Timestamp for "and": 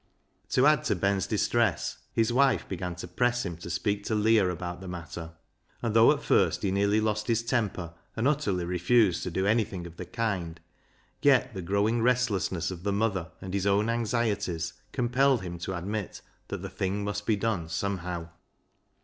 5.83-5.95, 8.15-8.27, 13.41-13.53